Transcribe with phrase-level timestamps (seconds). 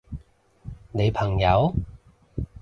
[0.93, 1.75] 你朋友？